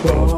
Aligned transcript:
Oh. 0.00 0.37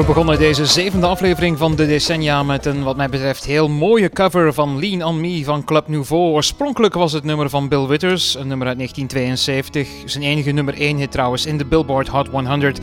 We 0.00 0.06
begonnen 0.06 0.38
deze 0.38 0.66
zevende 0.66 1.06
aflevering 1.06 1.58
van 1.58 1.74
de 1.74 1.86
decennia 1.86 2.42
met 2.42 2.66
een 2.66 2.82
wat 2.82 2.96
mij 2.96 3.08
betreft 3.08 3.44
heel 3.44 3.68
mooie 3.68 4.10
cover 4.10 4.52
van 4.52 4.78
Lean 4.78 5.02
On 5.02 5.20
Me 5.20 5.44
van 5.44 5.64
Club 5.64 5.88
Nouveau. 5.88 6.32
Oorspronkelijk 6.32 6.94
was 6.94 7.12
het 7.12 7.24
nummer 7.24 7.50
van 7.50 7.68
Bill 7.68 7.86
Withers, 7.86 8.34
een 8.34 8.46
nummer 8.46 8.66
uit 8.66 8.76
1972. 8.76 10.10
Zijn 10.10 10.24
enige 10.24 10.50
nummer 10.50 10.74
1 10.74 10.96
hit 10.96 11.10
trouwens 11.10 11.46
in 11.46 11.58
de 11.58 11.64
Billboard 11.64 12.08
Hot 12.08 12.28
100. 12.28 12.80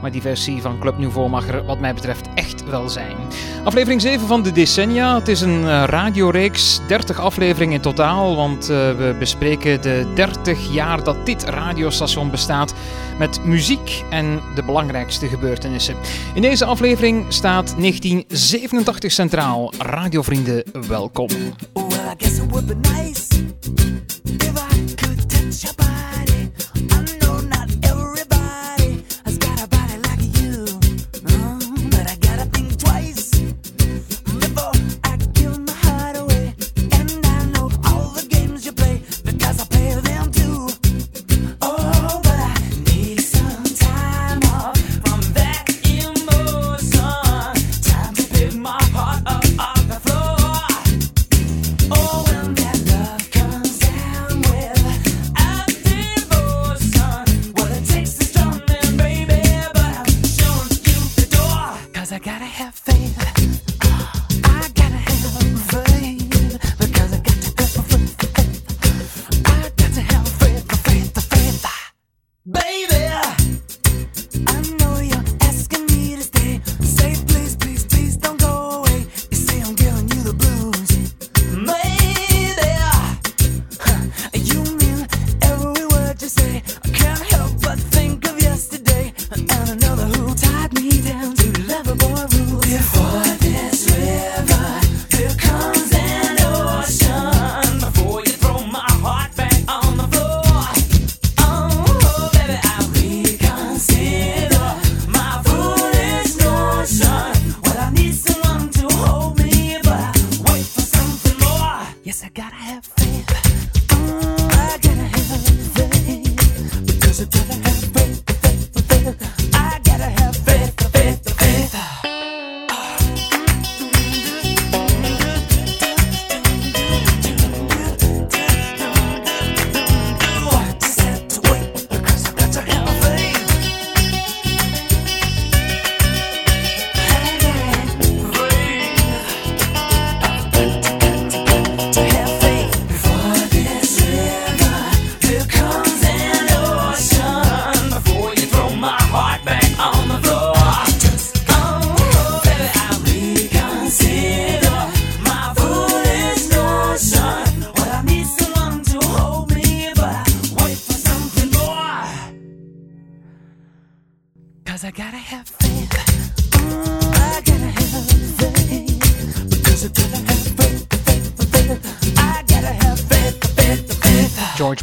Maar 0.00 0.10
die 0.10 0.22
versie 0.22 0.62
van 0.62 0.78
Club 0.78 0.98
Nouveau 0.98 1.28
mag 1.28 1.48
er 1.48 1.64
wat 1.64 1.80
mij 1.80 1.94
betreft 1.94 2.26
echt 2.34 2.64
wel 2.70 2.88
zijn. 2.88 3.16
Aflevering 3.64 4.00
7 4.00 4.26
van 4.26 4.42
de 4.42 4.52
Decennia. 4.52 5.14
Het 5.14 5.28
is 5.28 5.40
een 5.40 5.64
eh, 5.64 5.84
radioreeks, 5.86 6.80
30 6.88 7.20
afleveringen 7.20 7.74
in 7.74 7.80
totaal. 7.80 8.36
Want 8.36 8.68
eh, 8.68 8.76
we 8.76 9.16
bespreken 9.18 9.82
de 9.82 10.06
30 10.14 10.72
jaar 10.72 11.04
dat 11.04 11.26
dit 11.26 11.44
radiostation 11.44 12.30
bestaat 12.30 12.74
met 13.18 13.44
muziek 13.44 14.04
en 14.10 14.40
de 14.54 14.62
belangrijkste 14.62 15.28
gebeurtenissen. 15.28 15.94
In 16.34 16.42
deze 16.42 16.64
aflevering 16.64 17.24
staat 17.28 17.74
1987 17.78 19.12
centraal. 19.12 19.72
Radiovrienden, 19.78 20.64
welkom. 20.88 21.28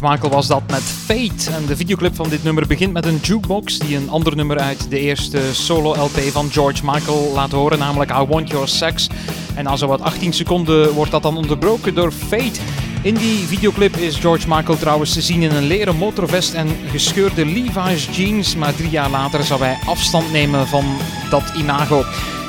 Michael 0.08 0.30
was 0.30 0.46
dat 0.46 0.62
met 0.70 0.82
Fate. 0.82 1.50
En 1.56 1.66
de 1.66 1.76
videoclip 1.76 2.14
van 2.14 2.28
dit 2.28 2.44
nummer 2.44 2.66
begint 2.66 2.92
met 2.92 3.06
een 3.06 3.18
jukebox 3.22 3.78
die 3.78 3.96
een 3.96 4.10
ander 4.10 4.36
nummer 4.36 4.58
uit 4.58 4.90
de 4.90 4.98
eerste 4.98 5.40
solo-LP 5.52 6.18
van 6.20 6.50
George 6.50 6.84
Michael 6.84 7.32
laat 7.34 7.52
horen, 7.52 7.78
namelijk 7.78 8.10
I 8.10 8.24
Want 8.28 8.50
Your 8.50 8.68
Sex. 8.68 9.08
En 9.54 9.64
na 9.64 9.76
zowat 9.76 10.00
18 10.00 10.32
seconden 10.32 10.92
wordt 10.92 11.10
dat 11.10 11.22
dan 11.22 11.36
onderbroken 11.36 11.94
door 11.94 12.12
Fate. 12.12 12.60
In 13.02 13.14
die 13.14 13.46
videoclip 13.46 13.96
is 13.96 14.16
George 14.16 14.48
Michael 14.48 14.78
trouwens 14.78 15.12
te 15.12 15.20
zien 15.20 15.42
in 15.42 15.50
een 15.50 15.66
leren 15.66 15.96
motorvest 15.96 16.54
en 16.54 16.68
gescheurde 16.90 17.46
Levi's 17.46 18.08
jeans, 18.16 18.56
maar 18.56 18.74
drie 18.74 18.90
jaar 18.90 19.10
later 19.10 19.44
zal 19.44 19.60
hij 19.60 19.78
afstand 19.86 20.32
nemen 20.32 20.66
van 20.66 20.84
dat 21.30 21.52
imago. 21.56 22.04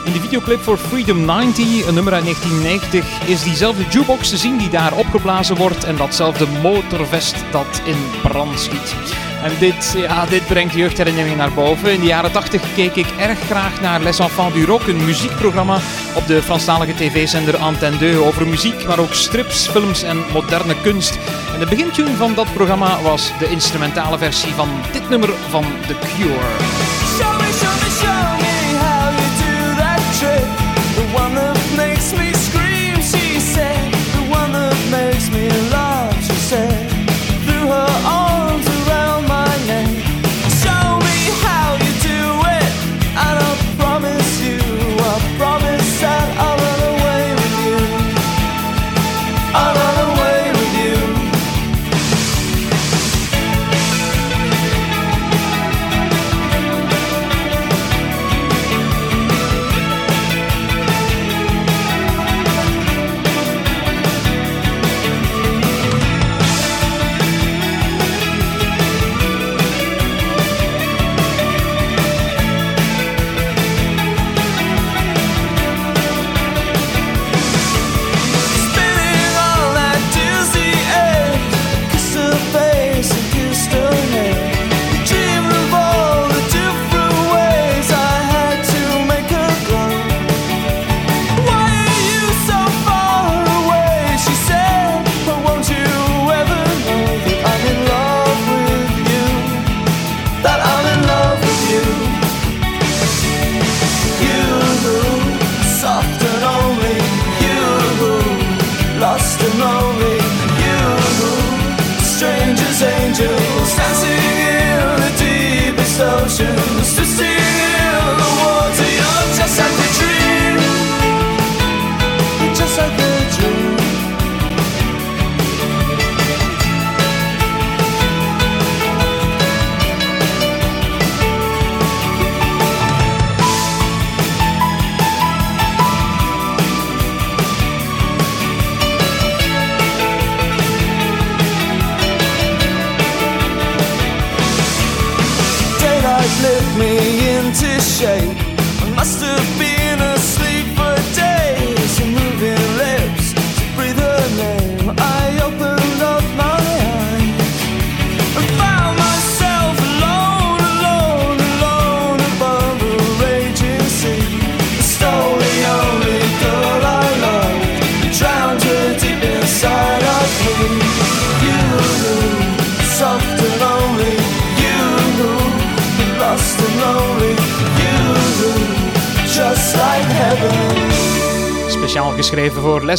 In 0.08 0.14
de 0.14 0.20
videoclip 0.20 0.64
voor 0.64 0.78
Freedom 0.78 1.26
90, 1.26 1.88
een 1.88 1.94
nummer 1.94 2.14
uit 2.14 2.24
1990, 2.24 3.28
is 3.28 3.44
diezelfde 3.44 3.84
jukebox 3.90 4.30
te 4.30 4.38
zien 4.38 4.58
die 4.58 4.70
daar 4.70 4.94
opgeblazen 4.94 5.56
wordt 5.56 5.84
en 5.84 5.96
datzelfde 5.96 6.48
motorvest 6.62 7.36
dat 7.52 7.82
in 7.86 7.98
brand 8.22 8.60
schiet. 8.60 8.96
En 9.44 9.52
dit, 9.60 9.94
ja, 9.98 10.26
dit 10.26 10.48
brengt 10.48 10.74
jeugdherinneringen 10.74 11.38
naar 11.38 11.54
boven. 11.54 11.94
In 11.94 12.00
de 12.00 12.06
jaren 12.06 12.32
80 12.32 12.62
keek 12.76 12.96
ik 12.96 13.08
erg 13.18 13.40
graag 13.40 13.82
naar 13.82 14.02
Les 14.02 14.20
Enfants 14.20 14.56
du 14.56 14.66
Rock, 14.66 14.88
een 14.88 15.06
muziekprogramma 15.06 15.80
op 16.16 16.28
de 16.28 16.44
Franstalige 16.44 16.94
tv-zender 16.94 17.58
Antenne 17.58 17.98
2 17.98 18.24
over 18.24 18.48
muziek, 18.48 18.86
maar 18.86 19.00
ook 19.00 19.14
strips, 19.14 19.68
films 19.68 20.04
en 20.04 20.24
moderne 20.34 20.76
kunst. 20.82 21.20
En 21.54 21.60
de 21.60 21.66
begintune 21.66 22.16
van 22.16 22.34
dat 22.34 22.54
programma 22.54 23.02
was 23.02 23.32
de 23.40 23.50
instrumentale 23.50 24.18
versie 24.18 24.54
van 24.54 24.70
dit 24.92 25.10
nummer 25.10 25.30
van 25.50 25.66
The 25.88 25.96
Cure. 26.16 27.87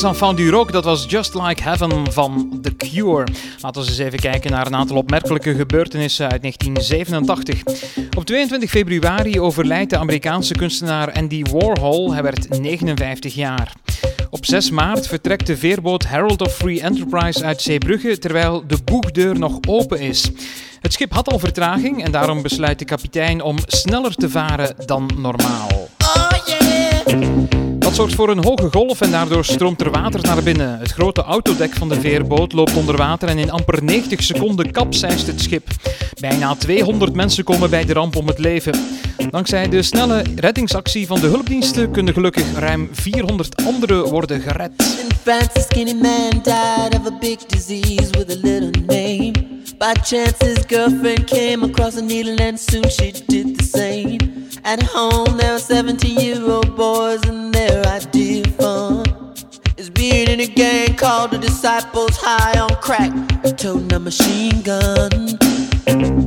Rock, 0.03 0.73
dat 0.73 0.85
was 0.85 1.05
Just 1.09 1.35
Like 1.35 1.63
Heaven 1.63 2.13
van 2.13 2.59
The 2.63 2.77
Cure. 2.77 3.27
Laten 3.61 3.83
we 3.83 3.89
eens 3.89 3.99
even 3.99 4.19
kijken 4.19 4.51
naar 4.51 4.67
een 4.67 4.75
aantal 4.75 4.97
opmerkelijke 4.97 5.55
gebeurtenissen 5.55 6.31
uit 6.31 6.41
1987. 6.41 7.63
Op 8.17 8.25
22 8.25 8.71
februari 8.71 9.41
overlijdt 9.41 9.91
de 9.91 9.99
Amerikaanse 9.99 10.55
kunstenaar 10.55 11.13
Andy 11.13 11.43
Warhol. 11.51 12.13
Hij 12.13 12.23
werd 12.23 12.61
59 12.61 13.35
jaar. 13.35 13.73
Op 14.31 14.47
6 14.47 14.71
maart 14.71 15.07
vertrekt 15.07 15.47
de 15.47 15.57
veerboot 15.57 16.07
Herald 16.07 16.41
of 16.41 16.55
Free 16.55 16.81
Enterprise 16.81 17.45
uit 17.45 17.63
Zeebrugge 17.63 18.19
terwijl 18.19 18.65
de 18.67 18.79
boegdeur 18.85 19.39
nog 19.39 19.59
open 19.69 20.01
is. 20.01 20.31
Het 20.81 20.93
schip 20.93 21.13
had 21.13 21.33
al 21.33 21.39
vertraging 21.39 22.05
en 22.05 22.13
daarom 22.13 22.43
besluit 22.43 22.79
de 22.79 22.85
kapitein 22.85 23.43
om 23.43 23.57
sneller 23.67 24.15
te 24.15 24.31
varen 24.31 24.75
dan 24.87 25.11
normaal. 25.17 25.89
Oh. 25.99 27.58
Dat 27.89 27.97
zorgt 27.97 28.15
voor 28.15 28.29
een 28.29 28.45
hoge 28.45 28.69
golf 28.71 29.01
en 29.01 29.11
daardoor 29.11 29.45
stroomt 29.45 29.81
er 29.81 29.91
water 29.91 30.23
naar 30.23 30.43
binnen. 30.43 30.79
Het 30.79 30.91
grote 30.91 31.23
autodek 31.23 31.75
van 31.75 31.89
de 31.89 32.01
veerboot 32.01 32.53
loopt 32.53 32.75
onder 32.75 32.97
water 32.97 33.29
en 33.29 33.39
in 33.39 33.51
amper 33.51 33.85
90 33.85 34.23
seconden 34.23 34.71
kapseist 34.71 35.27
het 35.27 35.41
schip. 35.41 35.69
Bijna 36.21 36.55
200 36.55 37.15
mensen 37.15 37.45
komen 37.45 37.71
bij 37.71 37.85
de 37.85 37.93
ramp 37.93 38.17
om 38.17 38.27
het 38.27 38.39
leven. 38.39 38.75
Dankzij 39.31 39.69
de 39.69 39.83
snelle 39.83 40.25
reddingsactie 40.37 41.07
van 41.07 41.21
de 41.21 41.27
hulpdiensten 41.27 41.91
kunnen 41.91 42.15
gelukkig 42.15 42.45
ruim 42.59 42.89
400 42.93 43.65
anderen 43.65 44.05
worden 44.05 44.41
gered. 44.41 44.73
A 44.81 45.15
and 52.41 52.61
soon 52.61 52.91
she 52.91 53.13
did 53.27 53.59
the 53.59 53.65
same. 53.65 54.28
At 54.69 54.83
home, 54.83 55.39
there 55.39 55.55
are 55.55 55.59
17 55.59 56.21
year 56.21 56.43
old 56.43 56.77
boys, 56.77 57.25
and 57.25 57.55
their 57.55 57.83
idea 57.87 58.43
of 58.45 58.55
fun 58.57 59.33
is 59.79 59.89
being 59.89 60.29
in 60.29 60.41
a 60.41 60.47
gang 60.47 60.95
called 60.95 61.31
the 61.31 61.39
Disciples 61.39 62.19
High 62.19 62.61
on 62.61 62.77
Crack, 62.83 63.11
toting 63.57 63.91
a 63.95 63.99
machine 63.99 64.61
gun. 64.61 66.18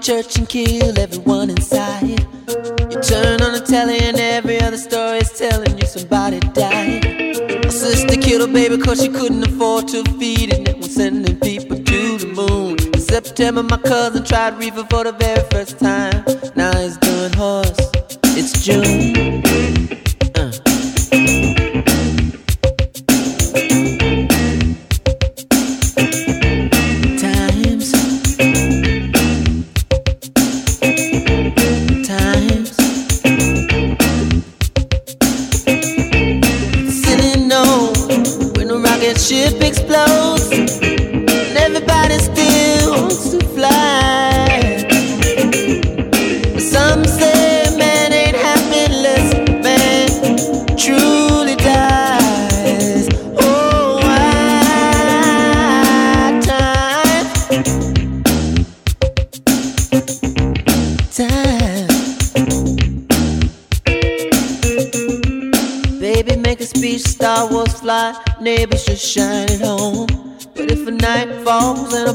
Church 0.00 0.38
and 0.38 0.48
kill 0.48 0.98
everyone 0.98 1.50
inside. 1.50 2.08
You 2.08 3.00
turn 3.02 3.42
on 3.42 3.52
the 3.52 3.62
telly 3.66 3.98
and 3.98 4.18
every 4.18 4.58
other 4.60 4.78
story 4.78 5.18
is 5.18 5.30
telling 5.30 5.76
you 5.78 5.86
somebody 5.86 6.40
died. 6.40 7.04
My 7.64 7.68
sister 7.68 8.16
killed 8.16 8.48
her 8.48 8.52
baby 8.52 8.78
cause 8.78 9.02
she 9.02 9.08
couldn't 9.08 9.44
afford 9.44 9.88
to 9.88 10.02
feed 10.18 10.54
it. 10.54 10.68
And 10.68 10.78
was 10.78 10.94
sending 10.94 11.38
people 11.40 11.76
to 11.76 12.18
the 12.18 12.26
moon. 12.34 12.78
In 12.94 13.00
September, 13.00 13.62
my 13.62 13.76
cousin 13.76 14.24
tried 14.24 14.58
reefer 14.58 14.86
for 14.88 15.04
the 15.04 15.12
very 15.12 15.46
first 15.50 15.78
time. 15.78 16.24
Now 16.56 16.74
he's 16.78 16.96
doing 16.96 17.32
horse. 17.34 17.78
It's 18.36 18.64
June. 18.64 19.42
Uh. 20.34 21.69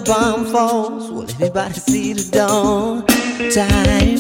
Bomb 0.06 0.46
falls, 0.46 1.10
will 1.10 1.24
everybody 1.24 1.74
see 1.74 2.14
the 2.14 2.30
dawn? 2.32 3.06
Time. 3.52 4.15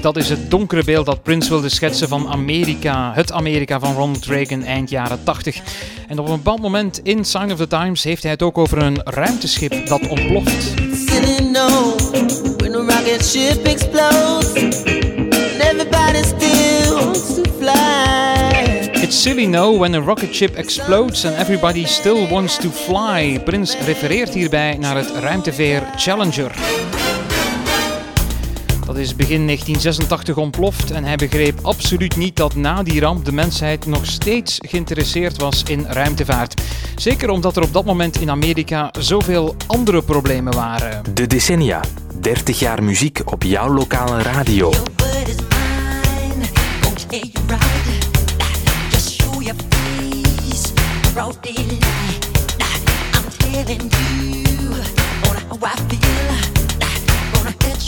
AIDS, 0.00 0.14
dat 0.14 0.16
is 0.16 0.28
het 0.28 0.50
donkere 0.50 0.84
beeld 0.84 1.06
dat 1.06 1.22
Prince 1.22 1.48
wilde 1.48 1.68
schetsen 1.68 2.08
van 2.08 2.28
Amerika. 2.28 3.12
Het 3.14 3.32
Amerika 3.32 3.78
van 3.78 3.94
Ronald 3.94 4.26
Reagan 4.26 4.62
eind 4.62 4.90
jaren 4.90 5.24
80. 5.24 5.60
En 6.08 6.18
op 6.18 6.28
een 6.28 6.36
bepaald 6.36 6.60
moment 6.60 7.00
in 7.02 7.24
Sign 7.24 7.50
of 7.50 7.58
the 7.58 7.66
Times 7.66 8.02
heeft 8.02 8.22
hij 8.22 8.32
het 8.32 8.42
ook 8.42 8.58
over 8.58 8.78
een 8.78 9.00
ruimteschip 9.04 9.86
dat 9.86 10.08
ontploft. 10.08 10.74
It's 19.02 19.22
silly 19.22 19.46
no 19.46 19.78
when 19.78 19.94
a 19.94 19.98
rocket 19.98 20.34
ship 20.34 20.54
explodes 20.54 21.24
and 21.24 21.36
everybody 21.36 21.84
still 21.86 22.28
wants 22.28 22.58
to 22.58 22.70
fly. 22.70 23.40
Prince 23.44 23.76
refereert 23.84 24.34
hierbij 24.34 24.76
naar 24.78 24.96
het 24.96 25.12
ruimteveer 25.20 25.82
Challenger. 25.96 26.52
Dat 28.90 28.98
is 28.98 29.16
begin 29.16 29.46
1986 29.46 30.36
ontploft 30.36 30.90
en 30.90 31.04
hij 31.04 31.16
begreep 31.16 31.58
absoluut 31.62 32.16
niet 32.16 32.36
dat 32.36 32.54
na 32.54 32.82
die 32.82 33.00
ramp 33.00 33.24
de 33.24 33.32
mensheid 33.32 33.86
nog 33.86 34.06
steeds 34.06 34.58
geïnteresseerd 34.66 35.38
was 35.38 35.62
in 35.62 35.84
ruimtevaart. 35.88 36.62
Zeker 36.96 37.30
omdat 37.30 37.56
er 37.56 37.62
op 37.62 37.72
dat 37.72 37.84
moment 37.84 38.20
in 38.20 38.30
Amerika 38.30 38.92
zoveel 38.98 39.56
andere 39.66 40.02
problemen 40.02 40.54
waren. 40.54 41.02
De 41.14 41.26
decennia. 41.26 41.80
30 42.20 42.58
jaar 42.58 42.82
muziek 42.82 43.20
op 43.24 43.42
jouw 43.42 43.72
lokale 43.72 44.22
radio. 44.22 44.72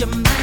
Your 0.03 0.42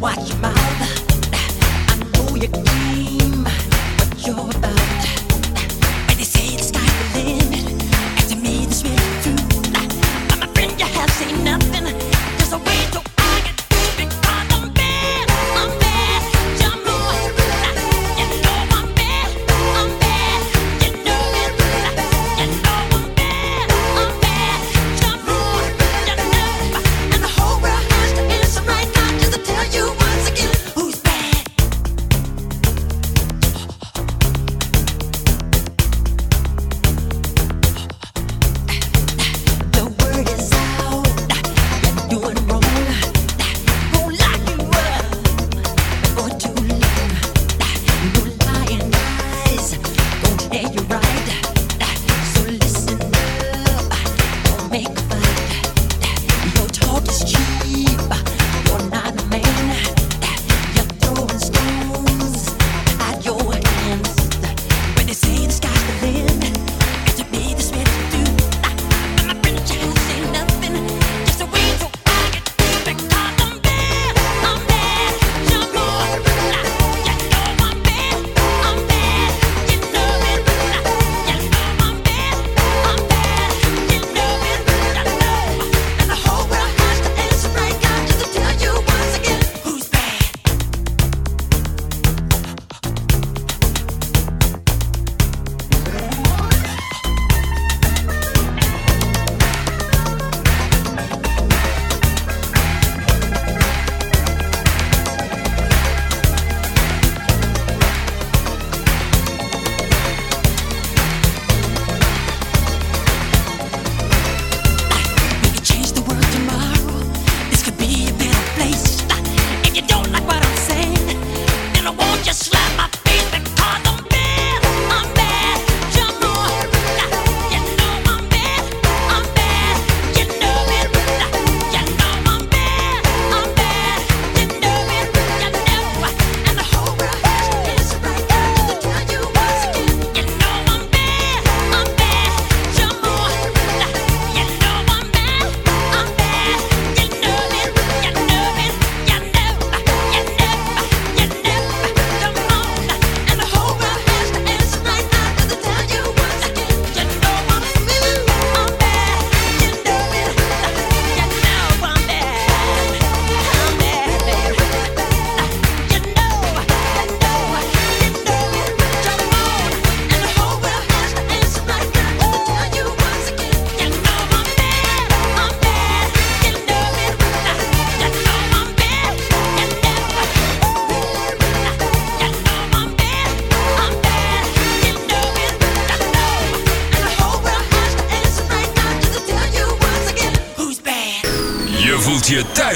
watch 0.00 0.30
your 0.30 0.38
mouth. 0.38 0.56
I 1.88 1.96
know 2.14 2.34
your 2.36 2.50
game, 2.64 3.44
what 3.44 4.26
you're 4.26 4.50
about. 4.58 4.79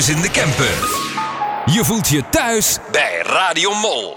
In 0.09 0.21
de 0.21 0.31
camper. 0.31 1.03
Je 1.75 1.85
voelt 1.85 2.09
je 2.09 2.25
thuis 2.31 2.79
bij 2.93 3.23
Radio 3.23 3.75
Mol. 3.75 4.17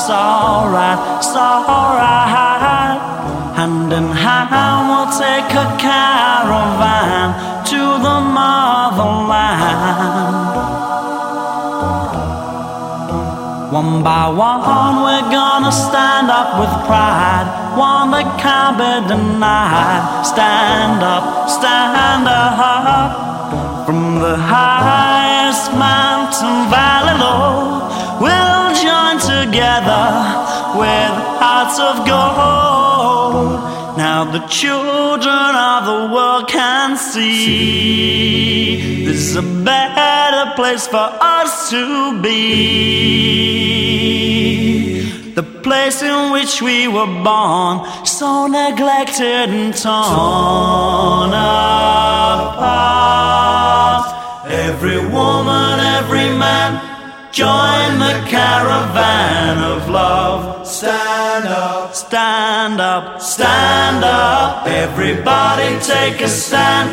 It's 0.00 0.08
alright, 0.08 0.96
it's 1.18 1.36
alright. 1.36 2.96
Hand 3.52 3.92
in 3.92 4.08
hand, 4.08 4.88
we'll 4.88 5.12
take 5.12 5.52
a 5.52 5.68
caravan 5.76 7.36
to 7.68 7.80
the 8.06 8.16
motherland. 8.32 9.60
One 13.76 14.02
by 14.02 14.28
one, 14.28 15.04
we're 15.04 15.28
gonna 15.28 15.70
stand 15.70 16.30
up 16.30 16.56
with 16.58 16.72
pride. 16.88 17.44
One 17.76 18.10
that 18.12 18.40
can't 18.40 18.78
be 18.80 18.92
denied. 19.06 20.24
Stand 20.24 21.02
up, 21.02 21.50
stand 21.50 22.26
up. 22.26 23.84
From 23.84 24.18
the 24.18 24.38
highest 24.38 25.70
mountain 25.76 26.70
valley 26.72 27.16
low, 27.20 27.84
we'll 28.18 28.59
together 29.50 30.06
with 30.78 31.12
hearts 31.42 31.78
of 31.80 32.06
gold. 32.06 33.58
Now 33.98 34.30
the 34.30 34.46
children 34.46 35.54
of 35.70 35.84
the 35.90 36.08
world 36.14 36.48
can 36.48 36.96
see 36.96 38.30
this 39.04 39.16
is 39.16 39.36
a 39.36 39.42
better 39.42 40.52
place 40.54 40.86
for 40.86 41.08
us 41.38 41.70
to 41.70 42.22
be. 42.22 42.30
The 45.34 45.42
place 45.42 46.00
in 46.02 46.30
which 46.32 46.62
we 46.62 46.86
were 46.86 47.12
born, 47.24 47.84
so 48.04 48.46
neglected 48.46 49.50
and 49.50 49.74
torn 49.74 51.30
apart. 51.30 52.70
Every 54.46 54.98
woman, 54.98 55.80
every 55.98 56.28
man, 56.38 56.89
join 57.32 57.98
the 57.98 58.24
caravan 58.28 59.58
of 59.58 59.88
love. 59.88 60.66
Stand 60.66 61.46
up, 61.46 61.94
stand 61.94 62.80
up, 62.80 63.20
stand 63.20 64.04
up. 64.04 64.66
Everybody 64.66 65.78
take 65.80 66.20
a 66.20 66.28
stand. 66.28 66.90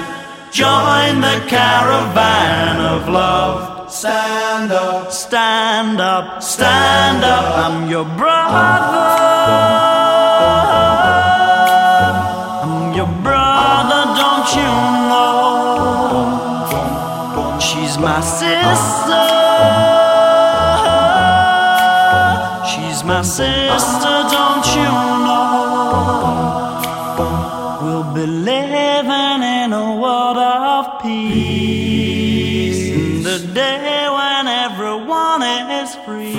Join 0.51 1.21
the 1.21 1.43
caravan 1.47 2.79
of 2.79 3.09
love. 3.09 3.91
Stand 3.91 4.71
up, 4.71 5.11
stand 5.11 5.99
up, 5.99 6.41
stand 6.43 7.23
up. 7.23 7.57
I'm 7.57 7.89
your 7.89 8.05
brother. 8.05 8.67
I'm 12.63 12.93
your 12.93 13.07
brother, 13.23 14.05
don't 14.21 14.55
you 14.55 14.71
know? 15.09 16.37
She's 17.59 17.97
my 17.97 18.21
sister. 18.21 19.36
My 23.07 23.21
sister, 23.21 24.15
don't 24.35 24.67
you 24.75 24.91
know? 25.25 25.47
We'll 27.81 28.13
be 28.13 28.25
living 28.25 29.41
in 29.43 29.71
a 29.71 29.95
world 30.01 30.37
of 30.37 31.01
peace. 31.01 32.81
In 32.91 33.23
the 33.23 33.39
day 33.53 34.09
when 34.17 34.47
everyone 34.47 35.41
is 35.41 35.95
free. 36.03 36.35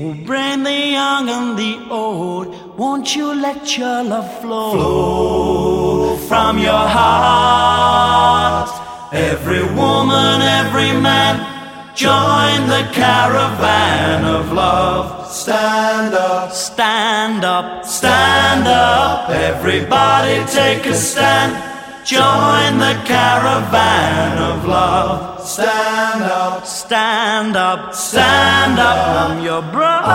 We'll 0.00 0.20
bring 0.30 0.64
the 0.64 0.78
young 0.98 1.28
and 1.28 1.56
the 1.56 1.78
old. 1.88 2.46
Won't 2.76 3.14
you 3.14 3.34
let 3.34 3.78
your 3.78 4.02
love 4.02 4.40
flow, 4.40 6.16
from 6.28 6.58
your 6.58 6.88
heart? 6.96 8.68
Every 9.12 9.62
woman, 9.62 10.42
every 10.42 10.92
man, 11.00 11.55
join 11.96 12.68
the 12.68 12.86
caravan 12.92 14.24
of 14.26 14.52
love. 14.52 15.26
Stand 15.32 16.14
up, 16.14 16.52
stand 16.52 17.42
up, 17.42 17.86
stand 17.86 18.68
up. 18.68 19.30
Everybody 19.30 20.44
take 20.52 20.84
a 20.86 20.94
stand. 20.94 21.56
Join 22.04 22.78
the 22.78 22.94
caravan 23.06 24.38
of 24.38 24.66
love. 24.66 25.40
Stand 25.40 26.22
up, 26.22 26.66
stand 26.66 27.56
up, 27.56 27.94
stand 27.94 28.78
up. 28.78 29.30
I'm 29.30 29.42
your 29.42 29.62
brother. 29.62 30.12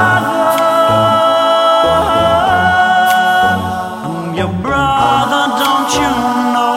I'm 4.06 4.36
your 4.36 4.54
brother, 4.62 5.44
don't 5.64 5.92
you 6.00 6.12
know? 6.54 6.72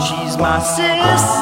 She's 0.00 0.38
my 0.38 0.60
sister. 0.60 1.37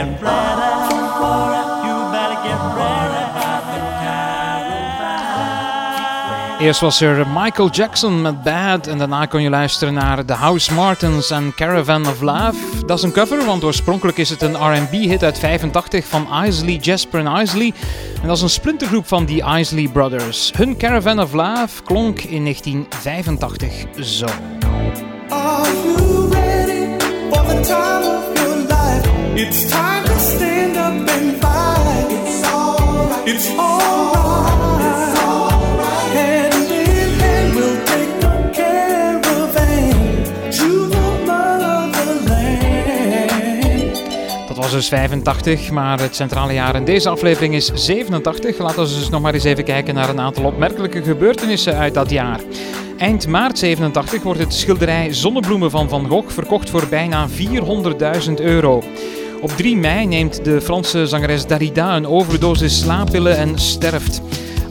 Get 0.00 0.22
ready. 0.22 0.68
Don't 0.88 1.14
worry. 1.20 1.60
You 1.84 1.94
better 2.14 2.38
get 2.46 2.60
ready. 2.78 3.22
The 3.70 3.80
caravan. 4.02 5.00
Eerst 6.60 6.80
was 6.80 7.00
er 7.00 7.26
Michael 7.34 7.70
Jackson 7.70 8.22
met 8.22 8.42
Bad 8.42 8.86
en 8.86 8.98
daarna 8.98 9.26
kon 9.26 9.42
je 9.42 9.50
luisteren 9.50 9.94
naar 9.94 10.24
The 10.24 10.32
House 10.32 10.74
Martins 10.74 11.30
en 11.30 11.52
Caravan 11.54 12.06
of 12.08 12.20
Love. 12.20 12.84
Dat 12.86 12.98
is 12.98 13.04
een 13.04 13.12
cover, 13.12 13.44
want 13.44 13.64
oorspronkelijk 13.64 14.18
is 14.18 14.30
het 14.30 14.42
een 14.42 14.56
R&B-hit 14.56 15.22
uit 15.22 15.38
85 15.38 16.06
van 16.06 16.44
Isley, 16.44 16.74
Jasper 16.74 17.26
en 17.26 17.40
Isley. 17.40 17.72
En 18.22 18.26
dat 18.26 18.36
is 18.36 18.42
een 18.42 18.50
splintergroep 18.50 19.06
van 19.06 19.24
die 19.24 19.44
Isley 19.58 19.88
Brothers. 19.88 20.52
Hun 20.56 20.76
Caravan 20.76 21.20
of 21.20 21.32
Love 21.32 21.82
klonk 21.84 22.20
in 22.20 22.42
1985 22.42 23.72
zo. 24.04 24.26
Are 25.28 25.68
you 25.84 26.28
ready 26.30 26.86
for 27.30 27.46
the 27.46 27.60
time 27.60 28.16
of? 28.16 28.39
It's 29.40 29.64
time 29.70 30.04
to 30.04 30.18
stand 30.18 30.76
up 30.76 31.08
and 31.08 31.40
fight. 31.40 32.12
It's 32.12 32.44
alright. 32.52 33.26
It's 33.26 33.48
alright. 33.58 35.14
Caravan 38.52 39.50
to 40.50 40.88
the. 40.88 41.00
Dat 44.48 44.56
was 44.56 44.70
dus 44.70 44.88
85, 44.88 45.70
maar 45.70 46.00
het 46.00 46.16
centrale 46.16 46.52
jaar 46.52 46.74
in 46.74 46.84
deze 46.84 47.08
aflevering 47.08 47.54
is 47.54 47.70
87. 47.74 48.58
Laten 48.58 48.82
we 48.82 48.88
dus 48.88 49.08
nog 49.08 49.20
maar 49.20 49.34
eens 49.34 49.44
even 49.44 49.64
kijken 49.64 49.94
naar 49.94 50.08
een 50.08 50.20
aantal 50.20 50.44
opmerkelijke 50.44 51.02
gebeurtenissen 51.02 51.76
uit 51.76 51.94
dat 51.94 52.10
jaar. 52.10 52.40
Eind 52.98 53.26
maart 53.26 53.58
87 53.58 54.22
wordt 54.22 54.40
het 54.40 54.54
schilderij 54.54 55.12
Zonnebloemen 55.12 55.70
van 55.70 55.88
Van 55.88 56.08
Gogh 56.08 56.32
verkocht 56.32 56.70
voor 56.70 56.86
bijna 56.90 57.28
400.000 57.28 58.32
euro. 58.34 58.82
Op 59.40 59.50
3 59.50 59.76
mei 59.76 60.06
neemt 60.06 60.44
de 60.44 60.60
Franse 60.60 61.06
zangeres 61.06 61.46
Darida 61.46 61.96
een 61.96 62.06
overdosis 62.06 62.78
slaappillen 62.78 63.36
en 63.36 63.58
sterft. 63.58 64.20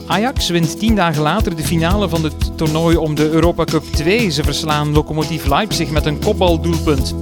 Ajax 0.06 0.48
wint 0.48 0.78
tien 0.78 0.94
dagen 0.94 1.22
later 1.22 1.56
de 1.56 1.62
finale 1.62 2.08
van 2.08 2.24
het 2.24 2.56
toernooi 2.56 2.96
om 2.96 3.14
de 3.14 3.30
Europa 3.30 3.64
Cup 3.64 3.84
2. 3.84 4.30
Ze 4.30 4.42
verslaan 4.42 4.92
Lokomotief 4.92 5.46
Leipzig 5.46 5.90
met 5.90 6.06
een 6.06 6.18
kopbaldoelpunt. 6.18 7.14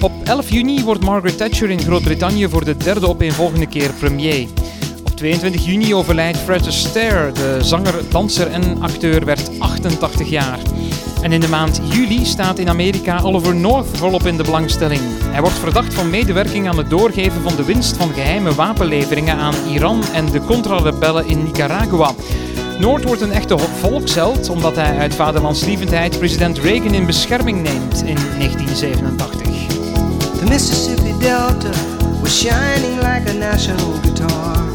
Op 0.00 0.12
11 0.24 0.50
juni 0.50 0.84
wordt 0.84 1.04
Margaret 1.04 1.36
Thatcher 1.36 1.70
in 1.70 1.80
Groot-Brittannië 1.80 2.48
voor 2.48 2.64
de 2.64 2.76
derde 2.76 3.08
opeenvolgende 3.08 3.66
keer 3.66 3.92
premier. 3.98 4.46
Op 5.22 5.28
22 5.28 5.64
juni 5.64 5.94
overlijdt 5.94 6.38
Fred 6.38 6.66
Astaire. 6.66 7.32
De 7.32 7.58
zanger, 7.60 7.94
danser 8.08 8.50
en 8.50 8.82
acteur 8.82 9.24
werd 9.24 9.50
88 9.58 10.28
jaar. 10.28 10.58
En 11.20 11.32
in 11.32 11.40
de 11.40 11.48
maand 11.48 11.80
juli 11.84 12.24
staat 12.24 12.58
in 12.58 12.68
Amerika 12.68 13.20
Oliver 13.20 13.54
North 13.54 13.96
volop 13.96 14.26
in 14.26 14.36
de 14.36 14.42
belangstelling. 14.42 15.00
Hij 15.24 15.40
wordt 15.40 15.58
verdacht 15.58 15.94
van 15.94 16.10
medewerking 16.10 16.68
aan 16.68 16.76
het 16.76 16.90
doorgeven 16.90 17.42
van 17.42 17.56
de 17.56 17.64
winst 17.64 17.96
van 17.96 18.12
geheime 18.12 18.54
wapenleveringen 18.54 19.36
aan 19.36 19.54
Iran 19.68 20.02
en 20.12 20.26
de 20.26 20.40
contra-rebellen 20.40 21.26
in 21.26 21.42
Nicaragua. 21.42 22.14
Noord 22.78 23.04
wordt 23.04 23.20
een 23.20 23.32
echte 23.32 23.58
volksheld 23.58 24.48
omdat 24.48 24.76
hij 24.76 24.98
uit 24.98 25.14
vaderlandslievendheid 25.14 26.18
president 26.18 26.58
Reagan 26.58 26.94
in 26.94 27.06
bescherming 27.06 27.62
neemt 27.62 28.02
in 28.02 28.16
1987. 28.38 29.66
The 30.38 30.44
Mississippi 30.48 31.18
Delta 31.18 31.70
was 32.20 32.40
shining 32.40 32.96
like 32.96 33.30
a 33.30 33.32
national 33.32 33.92
guitar. 34.02 34.71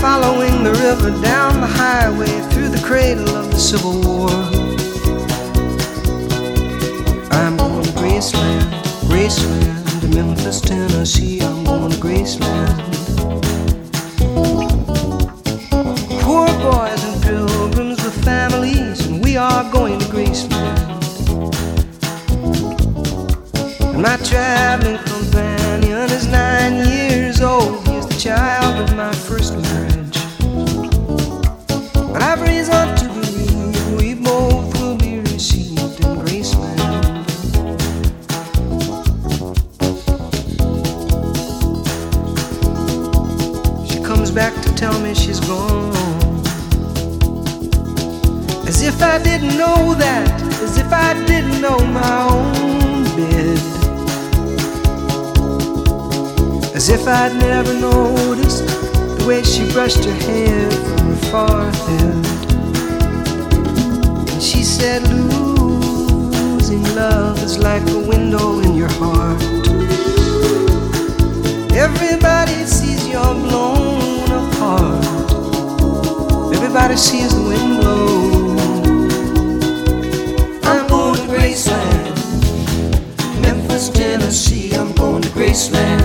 Following 0.00 0.62
the 0.62 0.72
river 0.72 1.10
down 1.22 1.60
the 1.60 1.66
highway 1.66 2.26
through 2.50 2.68
the 2.68 2.80
cradle 2.84 3.28
of 3.36 3.50
the 3.50 3.58
Civil 3.58 4.00
War. 4.00 4.30
I'm 7.32 7.56
going 7.56 7.84
to 7.84 7.90
Graceland, 7.92 8.62
Graceland, 9.10 10.00
to 10.00 10.08
Memphis, 10.08 10.60
Tennessee. 10.60 11.40
I'm 11.40 11.64
going 11.64 11.90
to 11.90 11.96
Graceland. 11.98 12.76
Poor 16.22 16.46
boys 16.46 17.02
and 17.04 17.22
pilgrims 17.22 18.02
with 18.04 18.24
families, 18.24 19.06
and 19.06 19.24
we 19.24 19.36
are 19.36 19.68
going 19.72 19.98
to 19.98 20.06
Graceland. 20.06 20.78
And 23.80 24.02
my 24.02 24.16
traveling 24.18 24.98
companion 24.98 26.08
is 26.10 26.28
nine 26.28 26.86
years 26.88 27.40
old. 27.40 27.84
He 27.88 27.96
is 27.96 28.06
the 28.06 28.14
child 28.20 28.67
if 48.98 49.04
I 49.04 49.22
didn't 49.22 49.56
know 49.56 49.94
that, 49.94 50.42
as 50.60 50.76
if 50.76 50.92
I 50.92 51.14
didn't 51.24 51.60
know 51.60 51.78
my 51.78 52.22
own 52.34 53.04
bed. 53.14 53.58
As 56.74 56.88
if 56.88 57.06
I'd 57.06 57.36
never 57.36 57.74
noticed 57.74 58.66
the 58.66 59.24
way 59.28 59.44
she 59.44 59.70
brushed 59.70 60.04
her 60.04 60.18
hair 60.26 60.68
from 60.70 60.98
her 61.12 61.20
forehead. 61.30 62.26
And 64.32 64.42
she 64.42 64.64
said, 64.64 65.02
Losing 65.12 66.82
love 66.96 67.40
is 67.44 67.56
like 67.56 67.88
a 67.90 68.00
window 68.00 68.58
in 68.58 68.74
your 68.74 68.90
heart. 68.98 69.40
Everybody 71.72 72.66
sees 72.66 73.06
you're 73.06 73.34
blown 73.46 74.28
apart. 74.42 75.04
Everybody 76.52 76.96
sees 76.96 77.32
the 77.32 77.42
wind 77.42 77.80
blow. 77.80 78.37
Tennessee. 84.28 84.74
I'm 84.74 84.92
going 84.92 85.22
to 85.22 85.28
Graceland. 85.30 86.04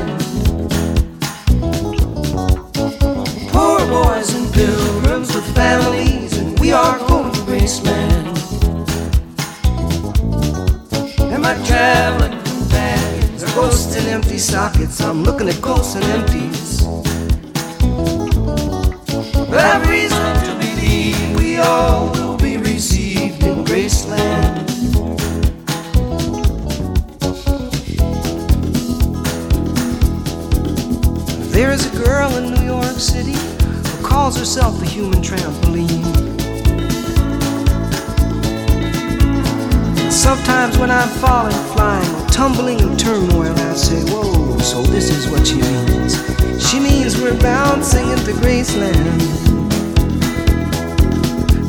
Poor 3.52 3.80
boys 3.88 4.34
and 4.34 4.54
pilgrims 4.54 5.36
with 5.36 5.46
families, 5.54 6.38
and 6.38 6.58
we 6.58 6.72
are 6.72 6.98
going 7.00 7.34
to 7.34 7.40
Graceland. 7.42 8.24
And 11.34 11.44
my 11.44 11.56
traveling 11.66 12.42
companions 12.44 13.44
are 13.44 13.56
ghosts 13.56 13.94
in 13.98 14.06
empty 14.06 14.38
sockets. 14.38 15.02
I'm 15.02 15.24
looking 15.26 15.50
at 15.50 15.60
ghosts 15.62 15.96
and 15.96 16.06
empties. 16.06 16.63
Human 35.04 35.22
trampoline. 35.22 36.02
Sometimes 40.10 40.78
when 40.78 40.90
I'm 40.90 41.10
falling, 41.20 41.64
flying, 41.74 42.10
or 42.16 42.28
tumbling 42.30 42.80
in 42.80 42.96
turmoil, 42.96 43.52
I 43.52 43.74
say, 43.74 44.02
Whoa, 44.12 44.58
so 44.60 44.82
this 44.84 45.10
is 45.10 45.30
what 45.30 45.46
she 45.46 45.56
means. 45.56 46.14
She 46.66 46.80
means 46.80 47.20
we're 47.20 47.38
bouncing 47.42 48.10
into 48.12 48.32
Graceland. 48.42 49.22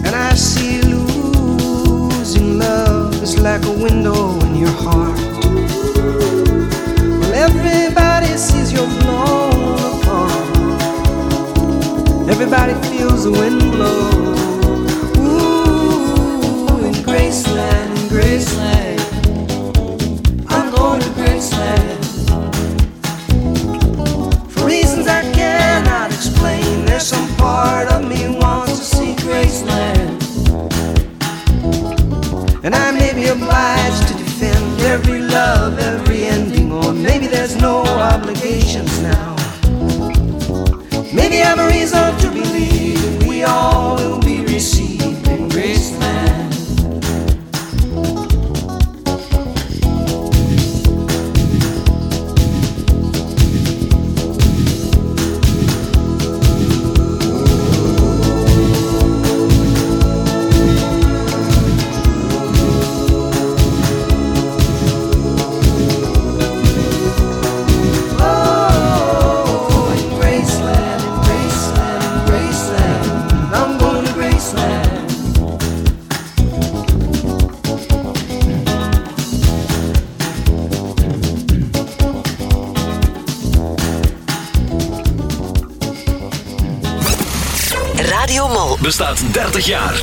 And 0.06 0.14
I 0.14 0.34
see 0.34 0.80
losing 0.82 2.58
love 2.58 3.20
is 3.20 3.36
like 3.38 3.64
a 3.64 3.72
window 3.72 4.38
in 4.46 4.54
your 4.54 4.76
heart. 4.86 5.18
Well, 7.18 7.34
everybody 7.34 8.36
sees 8.36 8.72
you're 8.72 9.03
Everybody 12.26 12.74
feels 12.88 13.24
the 13.24 13.32
wind 13.32 13.60
blow. 13.72 14.10
Ooh, 15.18 16.84
in 16.84 16.94
Graceland, 17.04 17.90
in 18.00 18.08
Graceland. 18.08 19.00
I'm 20.48 20.70
going 20.74 21.00
to 21.00 21.08
Graceland. 21.10 22.04
For 24.50 24.66
reasons 24.66 25.06
I 25.06 25.22
cannot 25.32 26.12
explain, 26.12 26.86
there's 26.86 27.06
some 27.06 27.28
part 27.36 27.88
of 27.88 28.08
me 28.08 28.38
Bestaat 88.84 89.22
30 89.32 89.66
jaar. 89.66 90.02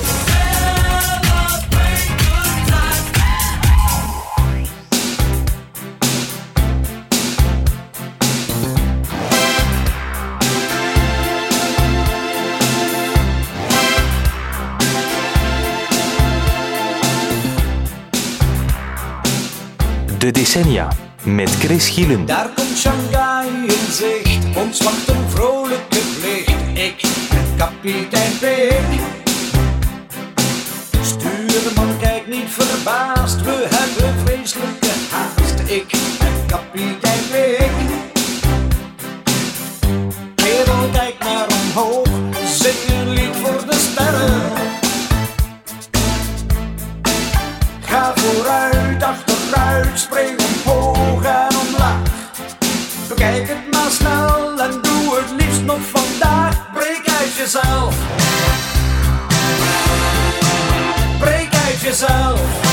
De 20.18 20.32
decennia 20.32 20.88
met 21.24 21.50
Chris 21.50 21.90
Gielen. 21.90 22.26
Daar 22.26 22.50
komt 22.56 22.78
Shanghai 22.78 23.48
in 23.68 23.92
zicht, 23.92 24.46
ons 24.56 24.82
wacht 24.84 25.08
een 25.08 25.30
vrolijke 25.30 26.11
ben 27.82 28.10
kapitein 28.10 28.38
Pik. 28.40 29.02
Stuurman 31.02 31.98
kijkt 32.00 32.28
niet 32.28 32.50
verbaasd, 32.50 33.42
we 33.42 33.68
hebben 33.70 34.26
vreselijke 34.26 34.90
haast. 35.12 35.60
Ik 35.70 35.92
ben 36.20 36.46
kapitein 36.48 37.24
Pik. 37.32 37.72
Kerel, 40.36 40.90
kijk 40.92 41.16
maar 41.20 41.48
omhoog, 41.48 42.08
zing 42.46 43.00
een 43.00 43.10
lied 43.10 43.36
voor 43.36 43.66
de 43.66 43.76
sterren. 43.76 44.52
Ga 47.82 48.14
vooruit, 48.16 49.04
achteruit, 49.04 50.00
spring 50.00 50.41
jezelf. 57.42 57.96
Breek 61.20 61.54
uit 61.68 61.82
jezelf. 61.82 62.71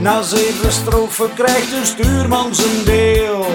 Na 0.00 0.22
zeven 0.22 0.72
strofen 0.72 1.34
krijgt 1.34 1.70
de 1.70 1.80
stuurman 1.84 2.54
zijn 2.54 2.84
deel. 2.84 3.46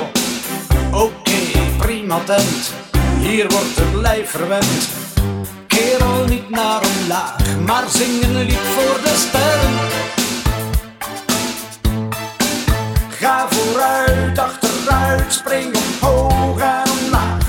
Oké, 0.92 1.40
prima 1.78 2.20
tent, 2.26 2.74
hier 3.20 3.48
wordt 3.50 3.76
het 3.76 4.02
lijf 4.02 4.30
verwend. 4.30 4.90
Kerel 5.68 6.26
niet 6.26 6.50
naar 6.50 6.82
omlaag, 6.82 7.36
maar 7.66 7.84
zing 7.90 8.24
een 8.24 8.38
lied 8.38 8.68
voor 8.76 9.02
de 9.04 9.14
sterren. 9.28 9.76
Ga 13.10 13.48
vooruit, 13.50 14.40
achteruit, 14.40 15.34
spring 15.34 15.76
omhoog 15.76 16.60
en 16.60 16.92
omlaag. 17.02 17.44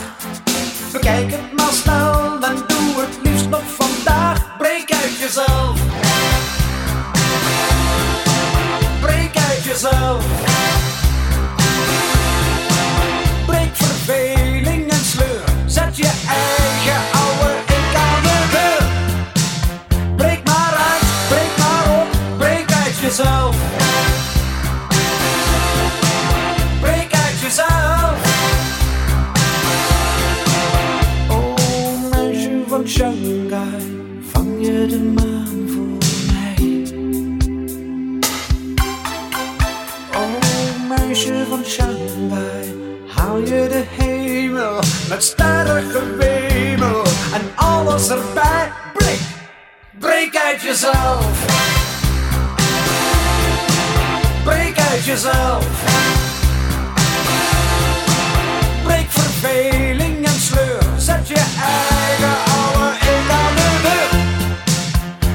Bekijk 0.92 1.30
het 1.30 1.52
maar 1.52 1.72
snel 1.72 2.38
en 2.40 2.56
doe 2.66 3.00
het 3.00 3.18
liefst 3.22 3.48
nog 3.48 3.64
vandaag. 3.76 4.56
Breek 4.58 4.92
uit 4.92 5.18
jezelf. 5.18 6.17
Jezelf. 9.80 10.24
Breek 13.46 13.76
verveling 13.76 14.90
en 14.90 15.04
sleur. 15.04 15.44
Zet 15.66 15.96
je 15.96 16.10
eigen 16.28 17.00
oude 17.12 17.54
ik 17.66 17.94
aan 17.96 18.22
de 18.22 18.38
deur. 18.50 18.86
Breek 20.16 20.44
maar 20.44 20.74
uit, 20.90 21.28
breek 21.28 21.56
maar 21.58 22.00
op, 22.00 22.38
breek 22.38 22.72
uit 22.84 22.98
jezelf. 22.98 23.56
Breek 26.80 27.12
uit 27.12 27.40
jezelf. 27.40 28.16
Oh, 31.30 32.10
meisje 32.10 32.62
van 32.68 32.88
Shanghai, 32.88 34.20
vang 34.32 34.66
je 34.66 34.86
de 34.86 34.98
maan 34.98 35.27
uit 50.58 50.66
jezelf. 50.66 51.44
Breek 54.44 54.78
uit 54.78 55.04
jezelf. 55.04 55.66
Breek 58.82 59.10
verveling 59.10 60.26
en 60.26 60.40
sleur. 60.40 60.82
Zet 60.96 61.28
je 61.28 61.34
eigen 61.34 62.36
oude 62.58 62.96
ik 62.96 63.30
aan 63.30 63.54
de 63.54 63.70
deur. 63.82 64.20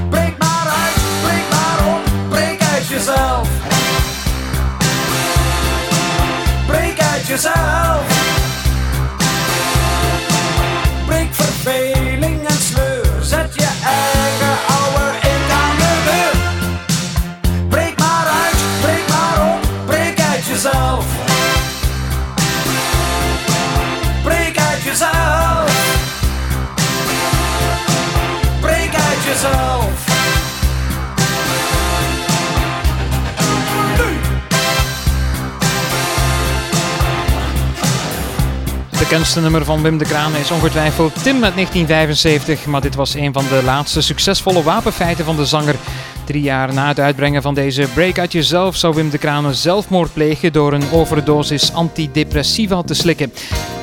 Breek 0.09 0.37
maar 0.37 0.67
uit, 0.67 1.01
breek 1.21 1.49
maar 1.49 1.95
op, 1.95 2.29
breek 2.29 2.61
uit 2.73 2.87
jezelf. 2.87 3.47
Breek 6.67 6.99
uit 6.99 7.27
jezelf. 7.27 8.12
Bekendste 39.13 39.41
nummer 39.41 39.65
van 39.65 39.81
Wim 39.81 39.97
de 39.97 40.05
Kraan 40.05 40.35
is 40.35 40.51
ongetwijfeld 40.51 41.23
Tim 41.23 41.43
uit 41.43 41.53
1975, 41.53 42.65
maar 42.65 42.81
dit 42.81 42.95
was 42.95 43.13
een 43.13 43.33
van 43.33 43.43
de 43.49 43.61
laatste 43.63 44.01
succesvolle 44.01 44.63
wapenfeiten 44.63 45.25
van 45.25 45.35
de 45.35 45.45
zanger. 45.45 45.75
Drie 46.25 46.41
jaar 46.41 46.73
na 46.73 46.87
het 46.87 46.99
uitbrengen 46.99 47.41
van 47.41 47.53
deze 47.53 47.87
Break 47.93 48.19
Out 48.19 48.31
Yourself 48.31 48.75
zou 48.75 48.95
Wim 48.95 49.09
de 49.09 49.17
Kraan 49.17 49.53
zelfmoord 49.53 50.13
plegen 50.13 50.53
door 50.53 50.73
een 50.73 50.91
overdosis 50.91 51.73
antidepressiva 51.73 52.81
te 52.81 52.93
slikken. 52.93 53.33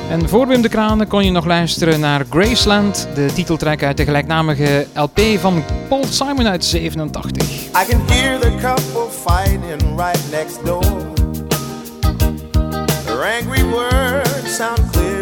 En 0.09 0.29
voor 0.29 0.47
Wim 0.47 0.61
de 0.61 0.69
Kraan 0.69 1.07
kon 1.07 1.25
je 1.25 1.31
nog 1.31 1.45
luisteren 1.45 1.99
naar 1.99 2.25
Graceland, 2.29 3.07
de 3.15 3.29
titeltrack 3.33 3.83
uit 3.83 3.97
de 3.97 4.03
gelijknamige 4.03 4.87
LP 4.93 5.19
van 5.39 5.63
Paul 5.89 6.05
Simon 6.09 6.47
uit 6.47 6.65
87. 6.65 7.47
I 7.47 7.69
can 7.89 8.01
hear 8.07 8.39
the 8.39 8.55
couple 8.61 9.11
angry 13.41 13.63
words 13.63 14.57
sound 14.57 14.93
clear 14.93 15.20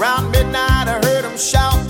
Around 0.00 0.30
midnight, 0.30 0.88
I 0.88 0.98
heard 1.04 1.24
them 1.24 1.36
shout, 1.36 1.89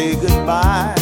say 0.00 0.14
goodbye. 0.14 0.94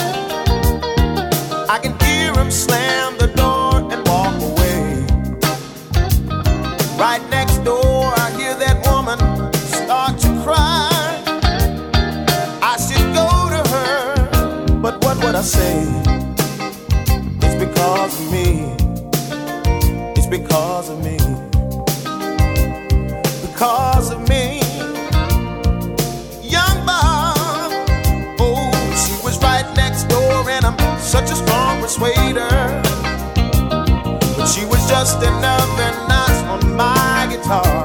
I 1.75 1.79
can 1.81 1.95
hear 2.01 2.33
him 2.41 2.51
slam 2.51 3.17
the 3.17 3.29
door 3.43 3.75
and 3.93 4.01
walk 4.09 4.35
away. 4.51 4.83
Right 7.05 7.23
next 7.31 7.59
door, 7.59 8.03
I 8.25 8.29
hear 8.39 8.55
that 8.65 8.77
woman 8.89 9.19
start 9.83 10.19
to 10.25 10.29
cry. 10.45 10.91
I 12.73 12.75
should 12.87 13.09
go 13.21 13.29
to 13.55 13.63
her, 13.75 14.79
but 14.83 14.95
what 15.05 15.17
would 15.23 15.37
I 15.37 15.43
say? 15.43 15.98
Strong 31.89 32.13
persuader. 32.13 32.83
But 34.37 34.47
she 34.47 34.65
was 34.67 34.87
just 34.89 35.17
another 35.19 35.91
notch 36.09 36.63
on 36.63 36.77
my 36.77 37.27
guitar. 37.31 37.78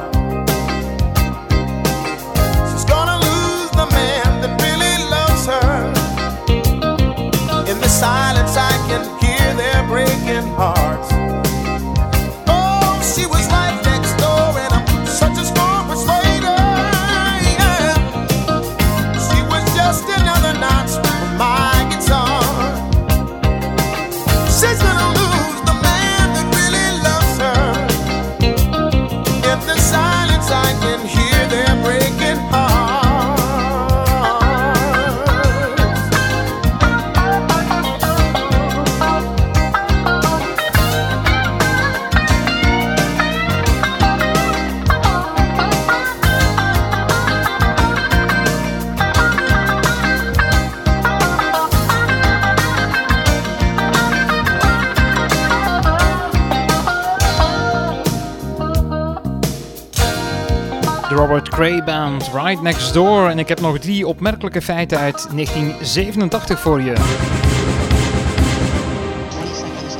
Robert 61.14 61.50
Cray 61.50 61.84
Band, 61.84 62.30
Right 62.34 62.62
Next 62.62 62.94
Door. 62.94 63.30
En 63.30 63.40
ik 63.40 63.48
heb 63.48 63.60
nog 63.60 63.80
drie 63.80 64.08
opmerkelijke 64.08 64.62
feiten 64.62 64.98
uit 64.98 65.28
1987 65.32 66.60
voor 66.60 66.82
je. 66.82 66.94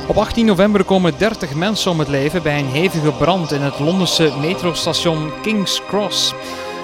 Op 0.08 0.16
18 0.16 0.46
november 0.46 0.84
komen 0.84 1.12
30 1.18 1.54
mensen 1.54 1.90
om 1.90 1.98
het 1.98 2.08
leven 2.08 2.42
bij 2.42 2.58
een 2.58 2.66
hevige 2.66 3.12
brand 3.12 3.52
in 3.52 3.60
het 3.60 3.78
Londense 3.78 4.32
metrostation 4.40 5.32
King's 5.42 5.80
Cross. 5.88 6.34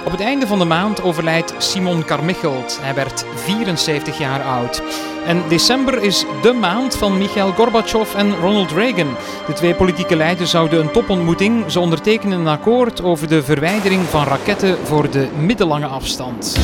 Op 0.05 0.13
het 0.13 0.21
einde 0.21 0.47
van 0.47 0.59
de 0.59 0.65
maand 0.65 1.03
overlijdt 1.03 1.55
Simon 1.59 2.05
Carmichelt. 2.05 2.79
Hij 2.81 2.95
werd 2.95 3.25
74 3.35 4.19
jaar 4.19 4.43
oud. 4.43 4.83
En 5.27 5.43
december 5.49 6.03
is 6.03 6.25
de 6.43 6.53
maand 6.53 6.97
van 6.97 7.19
Mikhail 7.19 7.53
Gorbachev 7.53 8.15
en 8.15 8.37
Ronald 8.37 8.73
Reagan. 8.73 9.17
De 9.47 9.53
twee 9.53 9.75
politieke 9.75 10.17
leiders 10.17 10.51
zouden 10.51 10.81
een 10.81 10.91
topontmoeting. 10.91 11.71
Ze 11.71 11.81
ondertekenen 11.81 12.41
een 12.41 12.47
akkoord 12.47 13.03
over 13.03 13.29
de 13.29 13.43
verwijdering 13.43 14.03
van 14.03 14.25
raketten 14.25 14.79
voor 14.87 15.11
de 15.11 15.29
middellange 15.39 15.87
afstand. 15.87 16.59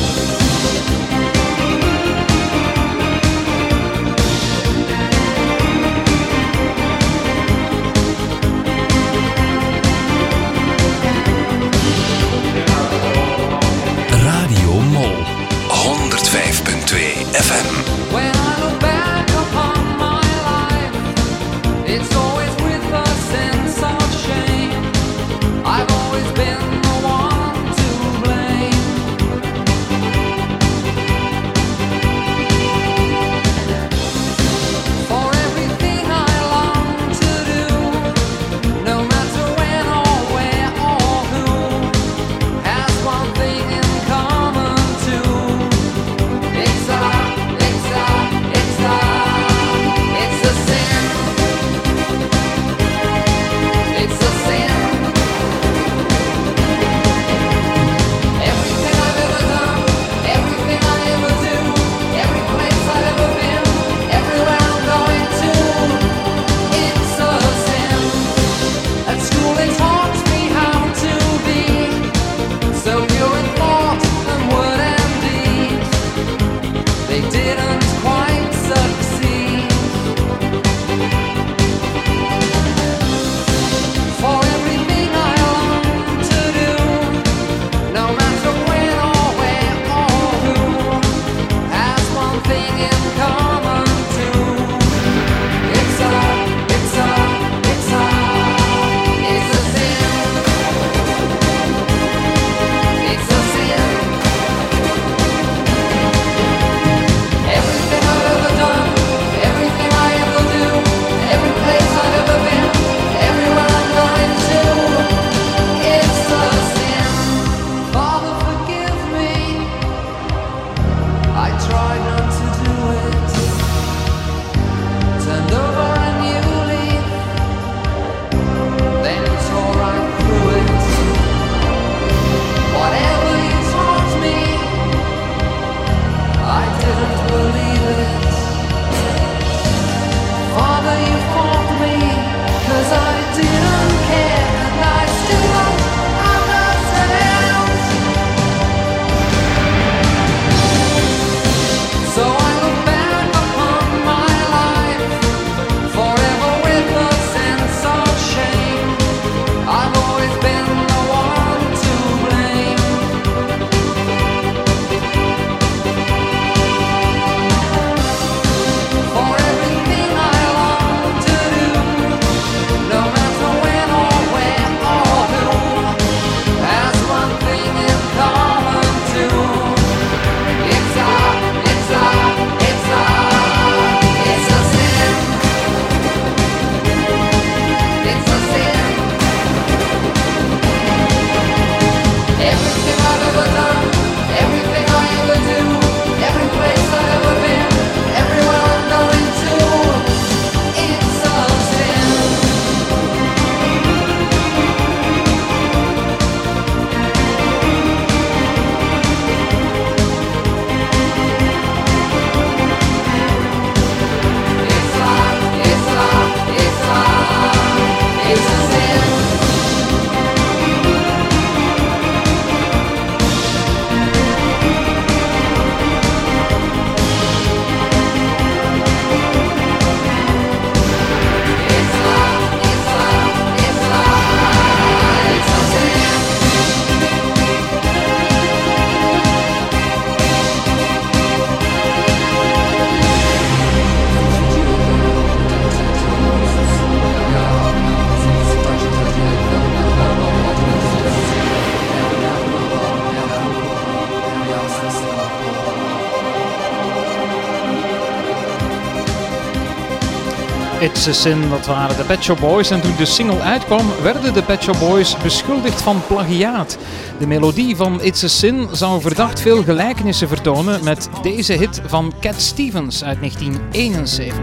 A 261.05 261.13
Sin, 261.13 261.49
dat 261.49 261.65
waren 261.65 261.97
de 261.97 262.03
Pet 262.03 262.23
Shop 262.23 262.39
Boys. 262.39 262.69
En 262.69 262.81
toen 262.81 262.95
de 262.97 263.05
single 263.05 263.39
uitkwam, 263.39 263.85
werden 264.01 264.33
de 264.33 264.43
Pet 264.43 264.63
Shop 264.63 264.79
Boys 264.79 265.17
beschuldigd 265.17 265.81
van 265.81 266.01
plagiaat. 266.07 266.77
De 267.19 267.27
melodie 267.27 267.75
van 267.75 268.01
It's 268.01 268.23
a 268.23 268.27
Sin 268.27 268.67
zou 268.71 269.01
verdacht 269.01 269.41
veel 269.41 269.63
gelijkenissen 269.63 270.27
vertonen 270.27 270.83
met 270.83 271.09
deze 271.21 271.53
hit 271.53 271.81
van 271.85 272.13
Cat 272.21 272.41
Stevens 272.41 273.03
uit 273.03 273.17
1971. 273.19 274.35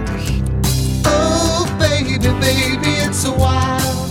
Oh, 1.06 1.78
baby, 1.78 2.18
baby, 2.18 2.88
it's 3.08 3.24
a 3.24 3.36
wild 3.36 4.03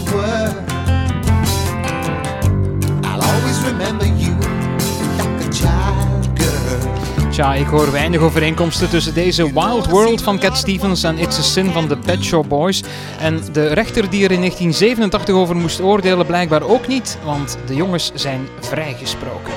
Tja, 7.34 7.54
ik 7.54 7.68
hoor 7.68 7.92
weinig 7.92 8.22
overeenkomsten 8.22 8.90
tussen 8.90 9.14
deze 9.14 9.54
Wild 9.54 9.90
World 9.90 10.22
van 10.22 10.40
Cat 10.40 10.58
Stevens 10.58 11.04
en 11.04 11.18
It's 11.18 11.38
a 11.38 11.42
Sin 11.42 11.72
van 11.72 11.88
de 11.88 11.98
Pet 11.98 12.24
Shop 12.24 12.50
Boys. 12.50 12.84
En 13.20 13.42
de 13.52 13.68
rechter 13.68 14.10
die 14.10 14.24
er 14.24 14.32
in 14.32 14.40
1987 14.40 15.36
over 15.36 15.56
moest 15.56 15.82
oordelen 15.82 16.26
blijkbaar 16.26 16.62
ook 16.62 16.88
niet, 16.88 17.18
want 17.24 17.58
de 17.66 17.76
jongens 17.76 18.12
zijn 18.14 18.48
vrijgesproken. 18.60 19.54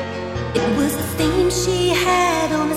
It 0.52 0.62
was 0.76 0.92
she 1.64 1.92
had 2.04 2.60
on 2.60 2.68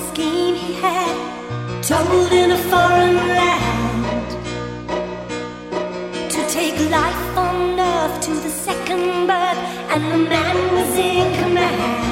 told 1.82 2.32
in 2.32 2.52
a 2.52 2.58
foreign 2.58 3.16
land. 3.16 4.30
To 6.30 6.40
take 6.48 6.80
life 6.80 7.38
on 7.38 7.80
earth 7.80 8.22
to 8.22 8.34
the 8.34 8.50
second 8.50 9.28
birth, 9.28 9.60
and 9.94 10.12
the 10.12 10.18
man 10.18 10.76
was 10.76 10.98
in 10.98 11.44
command. 11.44 12.09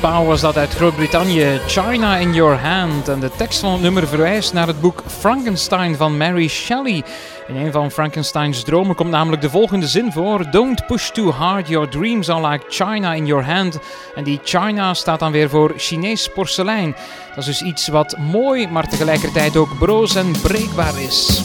Pauw 0.00 0.24
was 0.24 0.40
dat 0.40 0.56
uit 0.56 0.74
Groot-Brittannië, 0.74 1.60
China 1.66 2.16
in 2.16 2.34
Your 2.34 2.56
Hand. 2.58 3.08
En 3.08 3.20
de 3.20 3.30
tekst 3.36 3.60
van 3.60 3.72
het 3.72 3.80
nummer 3.80 4.08
verwijst 4.08 4.52
naar 4.52 4.66
het 4.66 4.80
boek 4.80 5.02
Frankenstein 5.06 5.96
van 5.96 6.16
Mary 6.16 6.48
Shelley. 6.48 7.02
In 7.48 7.56
een 7.56 7.72
van 7.72 7.90
Frankensteins 7.90 8.62
dromen 8.62 8.94
komt 8.94 9.10
namelijk 9.10 9.42
de 9.42 9.50
volgende 9.50 9.86
zin 9.86 10.12
voor: 10.12 10.50
Don't 10.50 10.86
push 10.86 11.08
too 11.08 11.30
hard, 11.30 11.68
your 11.68 11.88
dreams 11.88 12.28
are 12.28 12.48
like 12.48 12.64
China 12.68 13.12
in 13.14 13.26
your 13.26 13.44
hand. 13.44 13.78
En 14.14 14.24
die 14.24 14.40
China 14.44 14.94
staat 14.94 15.18
dan 15.18 15.32
weer 15.32 15.48
voor 15.48 15.72
Chinees 15.76 16.28
porselein. 16.28 16.96
Dat 17.28 17.38
is 17.38 17.44
dus 17.44 17.62
iets 17.62 17.88
wat 17.88 18.16
mooi, 18.18 18.68
maar 18.68 18.88
tegelijkertijd 18.88 19.56
ook 19.56 19.78
broos 19.78 20.14
en 20.14 20.32
breekbaar 20.42 21.00
is. 21.00 21.42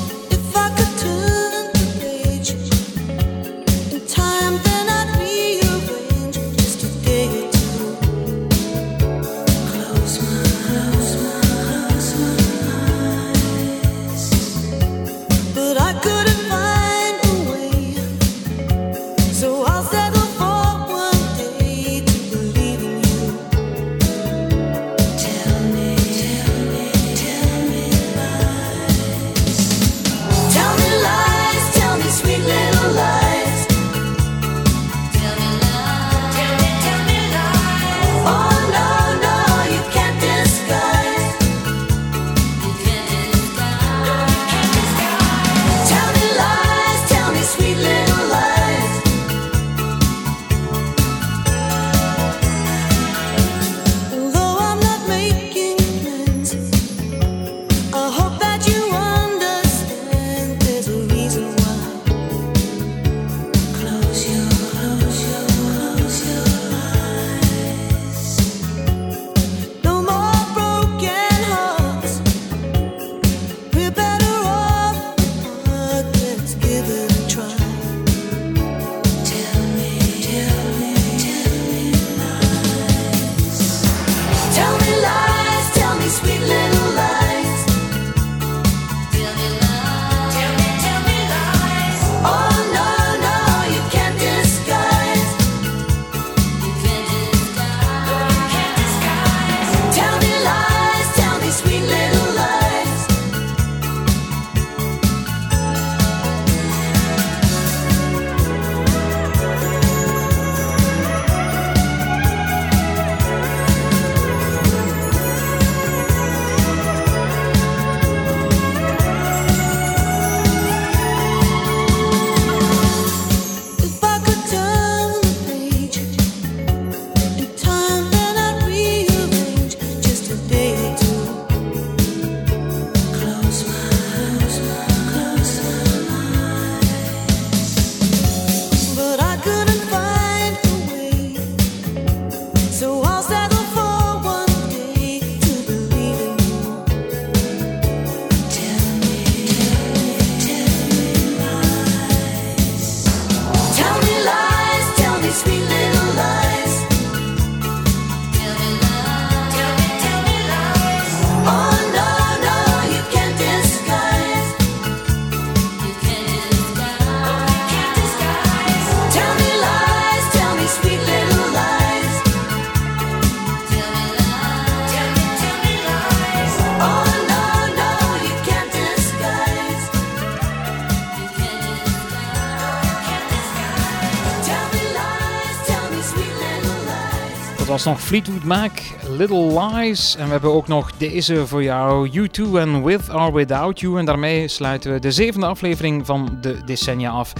Dat 187.63 187.71
was 187.71 187.85
nog 187.85 188.01
Fleetwood 188.01 188.43
Mac, 188.43 188.71
Little 189.09 189.61
Lies. 189.61 190.15
En 190.15 190.25
we 190.25 190.31
hebben 190.31 190.53
ook 190.53 190.67
nog 190.67 190.91
deze 190.97 191.47
voor 191.47 191.63
jou, 191.63 192.09
U2 192.09 192.57
en 192.57 192.83
With 192.83 193.09
or 193.09 193.33
Without 193.33 193.79
You. 193.79 193.99
En 193.99 194.05
daarmee 194.05 194.47
sluiten 194.47 194.93
we 194.93 194.99
de 194.99 195.11
zevende 195.11 195.45
aflevering 195.45 196.05
van 196.05 196.37
de 196.41 196.63
decennia 196.65 197.09
af. 197.09 197.33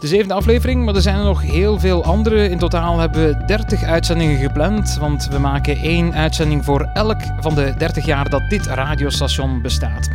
De 0.00 0.06
zevende 0.06 0.34
aflevering, 0.34 0.84
maar 0.84 0.94
er 0.94 1.02
zijn 1.02 1.18
er 1.18 1.24
nog 1.24 1.42
heel 1.42 1.78
veel 1.78 2.04
andere. 2.04 2.48
In 2.48 2.58
totaal 2.58 2.98
hebben 2.98 3.26
we 3.26 3.44
30 3.46 3.82
uitzendingen 3.82 4.38
gepland, 4.38 4.96
want 5.00 5.28
we 5.30 5.38
maken 5.38 5.76
één 5.76 6.14
uitzending 6.14 6.64
voor 6.64 6.90
elk 6.92 7.20
van 7.40 7.54
de 7.54 7.74
30 7.78 8.06
jaar 8.06 8.28
dat 8.28 8.50
dit 8.50 8.66
radiostation 8.66 9.62
bestaat. 9.62 10.08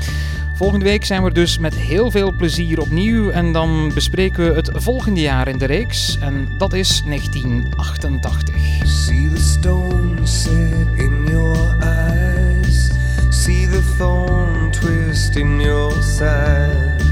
Volgende 0.56 0.86
week 0.86 1.06
zijn 1.06 1.24
we 1.24 1.32
dus 1.32 1.58
met 1.58 1.76
heel 1.76 2.12
veel 2.12 2.36
plezier 2.36 2.82
opnieuw 2.82 3.30
en 3.30 3.52
dan 3.52 3.92
bespreken 3.94 4.50
we 4.50 4.56
het 4.56 4.72
volgende 4.74 5.22
jaar 5.22 5.48
in 5.48 5.58
de 5.58 5.66
reeks 5.66 6.18
en 6.20 6.48
dat 6.58 6.74
is 6.74 7.04
1988. 7.06 8.56
See 8.84 9.30
the 9.34 9.42
stone 9.42 10.28
set 10.28 10.88
in 10.98 11.24
your 11.28 11.78
eyes. 11.80 12.92
See 13.30 13.68
the 13.68 13.94
thorn 13.98 14.72
twist 14.72 15.36
in 15.36 15.60
your 15.62 16.04
side. 16.04 17.04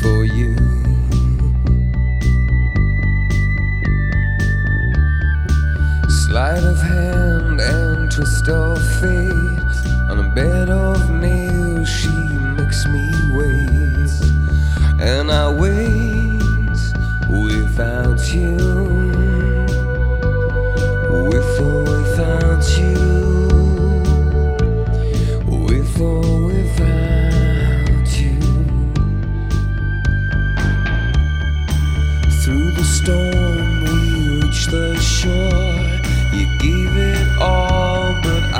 For 0.00 0.24
you. 0.24 0.54
Sleight 6.08 6.62
of 6.62 6.80
hand 6.80 7.60
and 7.60 8.10
twist 8.10 8.48
of 8.48 8.78
fate. 9.00 9.76
On 10.10 10.18
a 10.18 10.28
bed 10.34 10.68
of 10.70 11.10
nails, 11.10 11.88
she 11.88 12.16
makes 12.58 12.86
me 12.86 13.04
wait. 13.36 14.10
And 15.00 15.30
I 15.30 15.52
wait 15.52 16.78
without 17.28 18.20
you. 18.32 18.56
With 21.30 21.60
or 21.60 21.82
without 21.92 22.64
you. 22.78 22.94
With 25.66 26.00
or 26.00 26.46
without 26.46 26.57
storm, 32.98 33.80
we 33.84 34.28
reach 34.40 34.66
the 34.66 34.98
shore. 34.98 35.86
You 36.36 36.46
gave 36.58 36.92
it 36.96 37.28
all, 37.40 38.14
but 38.22 38.42
I 38.52 38.57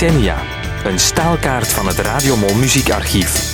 decennia. 0.00 0.42
Een 0.84 0.98
staalkaart 0.98 1.72
van 1.72 1.86
het 1.86 1.98
Radiomol 1.98 2.54
muziekarchief. 2.54 3.49